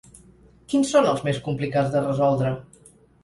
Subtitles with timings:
[0.73, 2.55] Quins són els més complicats de resoldre?